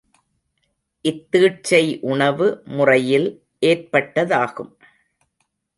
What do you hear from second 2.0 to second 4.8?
உணவு முறையில் ஏற்பட்டதாகும்.